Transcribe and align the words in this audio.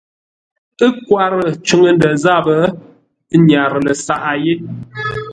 Ə́ 0.83 0.89
nkwarə́ 0.95 1.43
cʉŋə 1.65 1.89
ndə̂ 1.95 2.11
záp, 2.23 2.45
ə́ 2.57 2.65
nyárə́ 3.47 3.81
ləsaʼá 3.85 4.31
yé. 4.43 4.53